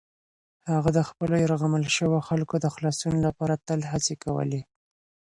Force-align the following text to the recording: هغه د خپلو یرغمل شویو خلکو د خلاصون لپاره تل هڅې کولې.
هغه 0.73 0.89
د 0.97 0.99
خپلو 1.09 1.33
یرغمل 1.43 1.83
شویو 1.95 2.25
خلکو 2.29 2.55
د 2.59 2.65
خلاصون 2.75 3.15
لپاره 3.27 3.61
تل 3.67 3.79
هڅې 3.91 4.15
کولې. 4.23 4.61